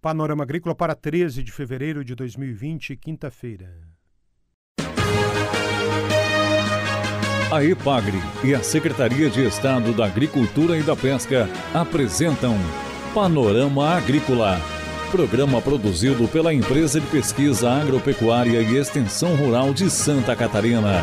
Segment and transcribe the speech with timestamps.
[0.00, 3.70] Panorama Agrícola para 13 de fevereiro de 2020, quinta-feira.
[7.52, 12.56] A EPAGRE e a Secretaria de Estado da Agricultura e da Pesca apresentam
[13.12, 14.58] Panorama Agrícola,
[15.10, 21.02] programa produzido pela Empresa de Pesquisa Agropecuária e Extensão Rural de Santa Catarina.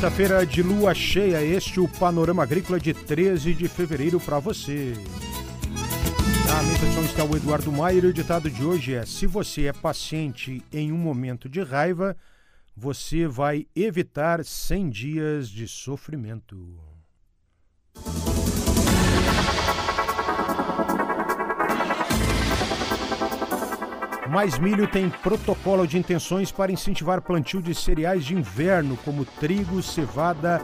[0.00, 4.94] Quinta-feira de lua cheia, este é o Panorama Agrícola de 13 de fevereiro para você.
[6.46, 9.26] Na mesa de som está o Eduardo Maier e o ditado de hoje é: se
[9.26, 12.16] você é paciente em um momento de raiva,
[12.74, 16.56] você vai evitar 100 dias de sofrimento.
[24.30, 29.82] Mais Milho tem protocolo de intenções para incentivar plantio de cereais de inverno, como trigo,
[29.82, 30.62] cevada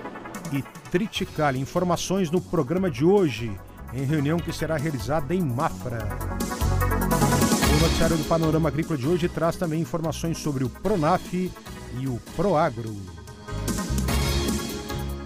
[0.53, 1.59] e triticale.
[1.59, 3.51] Informações no programa de hoje
[3.93, 5.99] em reunião que será realizada em Mafra.
[7.77, 12.21] O noticiário do Panorama Agrícola de hoje traz também informações sobre o Pronaf e o
[12.37, 12.95] Proagro.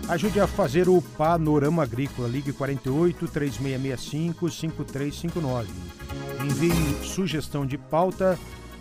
[0.09, 2.27] Ajude a fazer o Panorama Agrícola.
[2.27, 6.20] Ligue 48 3665 5359.
[6.45, 8.39] Envie sugestão de pauta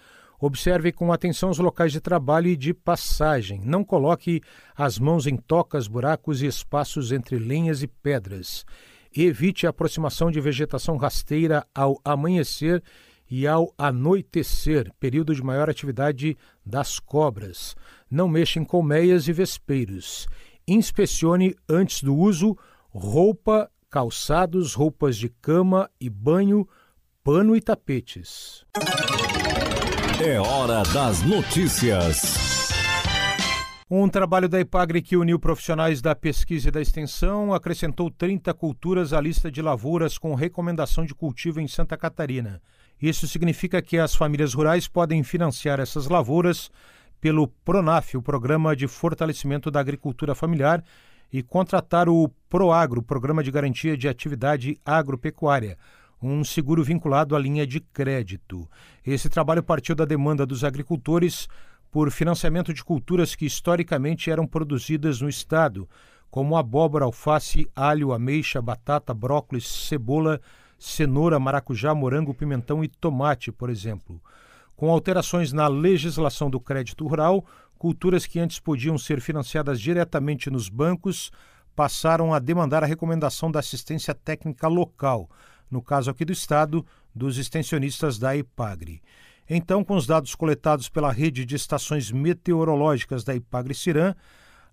[0.40, 3.60] Observe com atenção os locais de trabalho e de passagem.
[3.62, 4.40] Não coloque
[4.74, 8.64] as mãos em tocas, buracos e espaços entre lenhas e pedras.
[9.14, 12.82] Evite a aproximação de vegetação rasteira ao amanhecer
[13.36, 17.74] e ao anoitecer, período de maior atividade das cobras.
[18.08, 20.28] Não mexa em colmeias e vespeiros.
[20.68, 22.56] Inspecione antes do uso
[22.90, 26.64] roupa calçados, roupas de cama e banho,
[27.24, 28.64] pano e tapetes.
[30.24, 32.44] É hora das notícias.
[33.90, 39.12] Um trabalho da IPAGRE que uniu profissionais da pesquisa e da extensão acrescentou 30 culturas
[39.12, 42.62] à lista de lavouras com recomendação de cultivo em Santa Catarina.
[43.04, 46.70] Isso significa que as famílias rurais podem financiar essas lavouras
[47.20, 50.82] pelo PRONAF, o Programa de Fortalecimento da Agricultura Familiar,
[51.30, 55.76] e contratar o PROAGRO, Programa de Garantia de Atividade Agropecuária,
[56.22, 58.66] um seguro vinculado à linha de crédito.
[59.06, 61.46] Esse trabalho partiu da demanda dos agricultores
[61.90, 65.86] por financiamento de culturas que historicamente eram produzidas no estado,
[66.30, 70.40] como abóbora, alface, alho, ameixa, batata, brócolis, cebola,
[70.84, 74.20] cenoura, maracujá, morango, pimentão e tomate, por exemplo.
[74.76, 77.44] Com alterações na legislação do crédito rural,
[77.78, 81.30] culturas que antes podiam ser financiadas diretamente nos bancos
[81.74, 85.28] passaram a demandar a recomendação da assistência técnica local,
[85.70, 86.84] no caso aqui do Estado,
[87.14, 89.02] dos extensionistas da IPAGRE.
[89.48, 94.14] Então, com os dados coletados pela rede de estações meteorológicas da IPAGRE Ciran,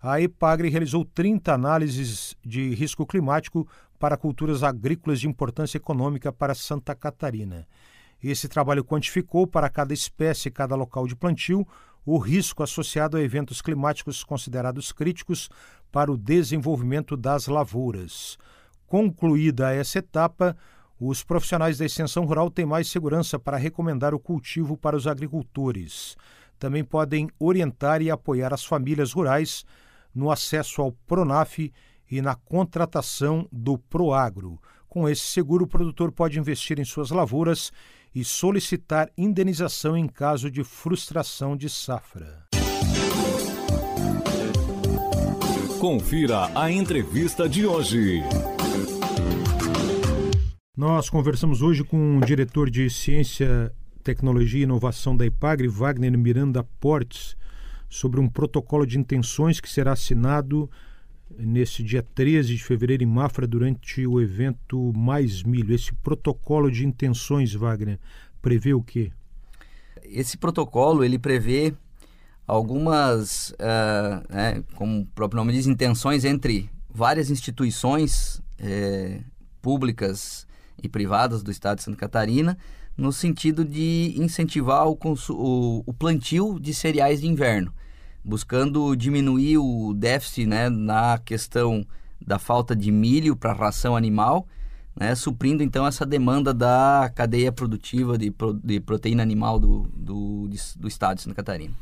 [0.01, 3.67] a IPAGRE realizou 30 análises de risco climático
[3.99, 7.67] para culturas agrícolas de importância econômica para Santa Catarina.
[8.23, 11.67] Esse trabalho quantificou para cada espécie e cada local de plantio
[12.03, 15.49] o risco associado a eventos climáticos considerados críticos
[15.91, 18.39] para o desenvolvimento das lavouras.
[18.87, 20.57] Concluída essa etapa,
[20.99, 26.17] os profissionais da extensão rural têm mais segurança para recomendar o cultivo para os agricultores.
[26.57, 29.63] Também podem orientar e apoiar as famílias rurais
[30.13, 31.71] no acesso ao Pronaf
[32.09, 34.59] e na contratação do Proagro.
[34.87, 37.71] Com esse seguro, o produtor pode investir em suas lavouras
[38.13, 42.45] e solicitar indenização em caso de frustração de safra.
[45.79, 48.21] Confira a entrevista de hoje.
[50.77, 56.63] Nós conversamos hoje com o diretor de Ciência, Tecnologia e Inovação da IPAGRE, Wagner Miranda
[56.79, 57.35] Portes,
[57.91, 60.71] sobre um protocolo de intenções que será assinado
[61.37, 65.75] nesse dia 13 de fevereiro em Mafra durante o evento Mais Milho.
[65.75, 67.99] Esse protocolo de intenções, Wagner,
[68.41, 69.11] prevê o quê?
[70.03, 71.73] Esse protocolo ele prevê
[72.47, 79.19] algumas, uh, né, como o próprio nome diz, intenções entre várias instituições, é,
[79.61, 80.47] públicas
[80.81, 82.57] e privadas do estado de Santa Catarina,
[82.97, 84.97] no sentido de incentivar o,
[85.29, 87.73] o, o plantio de cereais de inverno,
[88.23, 91.85] buscando diminuir o déficit né, na questão
[92.19, 94.47] da falta de milho para ração animal,
[94.95, 98.33] né, suprindo então essa demanda da cadeia produtiva de,
[98.63, 101.73] de proteína animal do, do, do estado de Santa Catarina.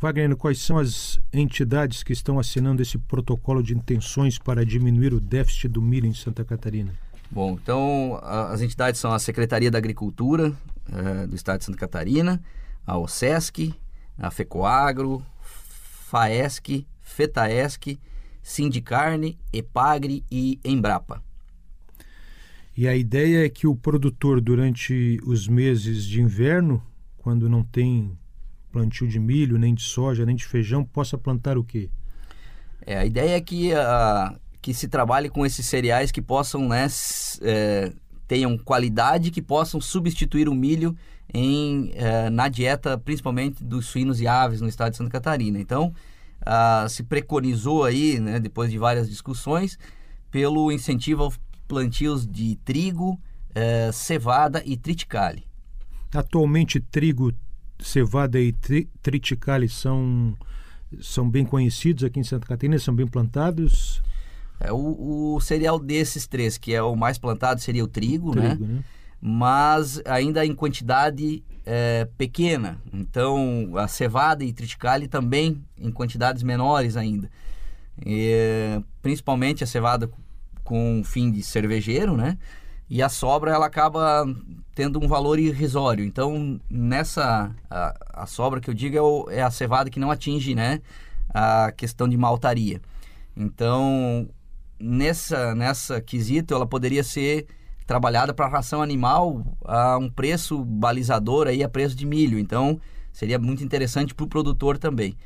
[0.00, 5.20] Wagner, quais são as entidades que estão assinando esse protocolo de intenções para diminuir o
[5.20, 6.92] déficit do milho em Santa Catarina?
[7.34, 10.52] Bom, então as entidades são a Secretaria da Agricultura
[10.88, 12.40] eh, do Estado de Santa Catarina,
[12.86, 13.74] a OSESC,
[14.16, 17.98] a FECOAGRO, FAESC, FETAESC,
[18.40, 21.20] Sindicarne, EPAGRE e Embrapa.
[22.76, 26.80] E a ideia é que o produtor, durante os meses de inverno,
[27.18, 28.16] quando não tem
[28.70, 31.90] plantio de milho, nem de soja, nem de feijão, possa plantar o quê?
[32.86, 36.86] É, a ideia é que, uh, que se trabalhe com esses cereais que possam, né,
[37.42, 37.92] é,
[38.26, 40.96] tenham qualidade, que possam substituir o milho
[41.34, 45.60] em, uh, na dieta, principalmente dos suínos e aves no estado de Santa Catarina.
[45.60, 45.92] Então,
[46.88, 49.78] se preconizou aí, né, depois de várias discussões,
[50.30, 51.38] pelo incentivo aos
[51.68, 53.20] plantios de trigo,
[53.50, 55.44] uh, cevada e triticale.
[56.10, 57.34] Atualmente, trigo,
[57.78, 60.34] cevada e tri triticale são,
[61.02, 63.93] são bem conhecidos aqui em Santa Catarina, são bem plantados?
[64.60, 68.50] É, o, o cereal desses três, que é o mais plantado, seria o trigo, né?
[68.50, 68.74] trigo né?
[68.74, 68.84] né?
[69.20, 72.78] Mas ainda em quantidade é, pequena.
[72.92, 77.30] Então, a cevada e triticale também em quantidades menores ainda.
[78.04, 80.10] E, principalmente a cevada
[80.62, 82.38] com fim de cervejeiro, né?
[82.88, 84.26] E a sobra ela acaba
[84.74, 86.04] tendo um valor irrisório.
[86.04, 90.10] Então, nessa a, a sobra que eu digo é, o, é, a cevada que não
[90.10, 90.80] atinge, né,
[91.32, 92.80] a questão de maltaria.
[93.36, 94.28] Então,
[94.84, 97.46] nessa nessa quesito ela poderia ser
[97.86, 102.38] trabalhada para ração animal a um preço balizador aí a preço de milho.
[102.38, 102.80] Então,
[103.12, 105.16] seria muito interessante para o produtor também.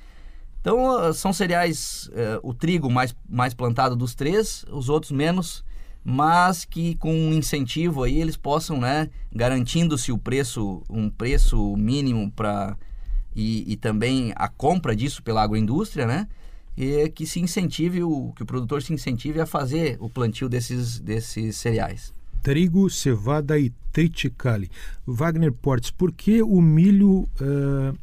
[0.60, 5.64] Então, são cereais, uh, o trigo mais, mais plantado dos três, os outros menos,
[6.04, 12.30] mas que com um incentivo aí eles possam, né, garantindo-se o preço, um preço mínimo
[12.32, 12.76] para
[13.36, 16.26] e, e, também a compra disso pela agroindústria, né,
[16.78, 21.00] e que se incentive o que o produtor se incentive a fazer o plantio desses
[21.00, 24.70] desses cereais trigo, cevada e triticale.
[25.04, 27.98] Wagner Portes, por que o milho uh,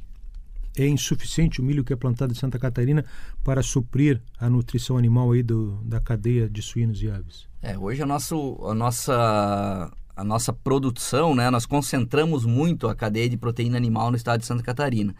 [0.77, 3.05] é insuficiente, o milho que é plantado em Santa Catarina,
[3.43, 7.47] para suprir a nutrição animal aí do, da cadeia de suínos e aves?
[7.61, 13.29] É, hoje a, nosso, a, nossa, a nossa produção, né, nós concentramos muito a cadeia
[13.29, 15.15] de proteína animal no estado de Santa Catarina.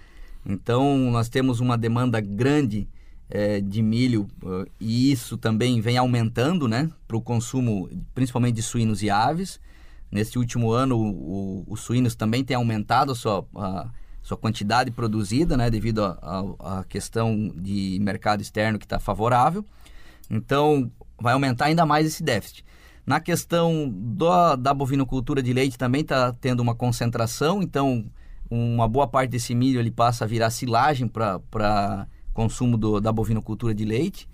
[0.46, 2.88] Então, nós temos uma demanda grande
[3.30, 8.62] é, de milho uh, e isso também vem aumentando né, para o consumo, principalmente de
[8.62, 9.60] suínos e aves.
[10.12, 13.90] Neste último ano, os suínos também têm aumentado a sua, a,
[14.22, 19.66] sua quantidade produzida, né, devido à questão de mercado externo que está favorável.
[20.30, 20.90] Então,
[21.20, 22.64] vai aumentar ainda mais esse déficit.
[23.06, 28.06] Na questão do, da bovinocultura de leite também está tendo uma concentração, então
[28.50, 33.74] uma boa parte desse milho ele passa a virar silagem para consumo do, da bovinocultura
[33.74, 34.30] de leite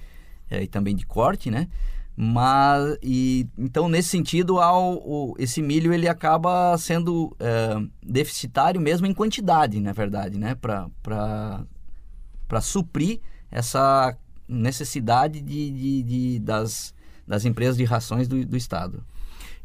[0.50, 1.70] é, e também de corte, né?
[2.18, 9.08] Mas e então nesse sentido ao, o, esse milho ele acaba sendo é, deficitário mesmo
[9.08, 10.56] em quantidade, na verdade, né?
[10.56, 11.64] Para
[12.62, 14.18] suprir essa
[14.48, 16.94] necessidade de, de, de, das,
[17.26, 19.04] das empresas de rações do, do estado.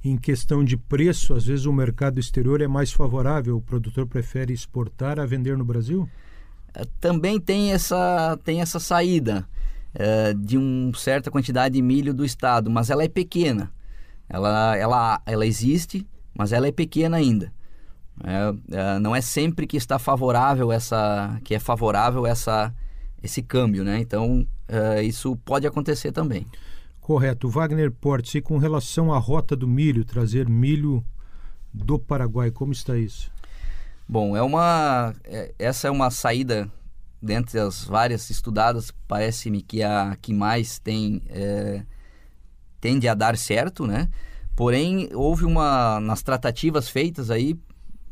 [0.04, 4.52] Em questão de preço, às vezes o mercado exterior é mais favorável, o produtor prefere
[4.52, 6.08] exportar a vender no Brasil?
[7.00, 9.48] Também tem essa, tem essa saída
[9.94, 13.72] é, de uma certa quantidade de milho do estado, mas ela é pequena.
[14.28, 17.52] Ela, ela, ela existe, mas ela é pequena ainda.
[18.24, 22.74] É, é, não é sempre que está favorável essa, que é favorável essa,
[23.22, 23.98] esse câmbio, né?
[24.00, 26.46] Então é, isso pode acontecer também.
[27.00, 28.34] Correto, Wagner Portes.
[28.34, 31.04] E com relação à rota do milho, trazer milho
[31.72, 33.30] do Paraguai, como está isso?
[34.08, 36.70] Bom, é uma é, essa é uma saída
[37.20, 41.84] dentre as várias estudadas, parece-me que a que mais tem é,
[42.80, 44.08] tende a dar certo, né?
[44.54, 47.58] Porém, houve uma nas tratativas feitas aí,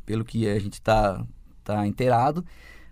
[0.05, 1.25] pelo que a gente está
[1.63, 2.45] tá inteirado,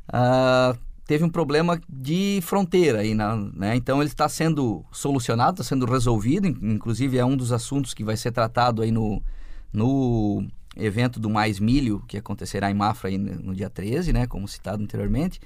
[0.09, 3.76] uh, teve um problema de fronteira aí, na, né?
[3.76, 8.16] Então ele está sendo solucionado, está sendo resolvido, inclusive é um dos assuntos que vai
[8.16, 9.23] ser tratado aí no
[9.73, 14.82] no evento do Mais Milho, que acontecerá em Mafra no dia 13, né, como citado
[14.82, 15.40] anteriormente,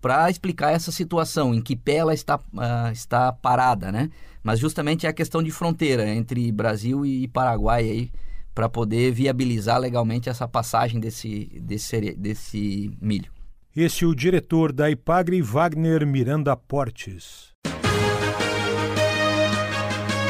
[0.00, 4.10] para explicar essa situação, em que pé ela está, uh, está parada, né?
[4.42, 8.10] Mas justamente é a questão de fronteira entre Brasil e Paraguai aí,
[8.54, 13.30] para poder viabilizar legalmente essa passagem desse, desse, desse milho.
[13.76, 17.50] Esse é o diretor da IPAGRE, Wagner Miranda Portes.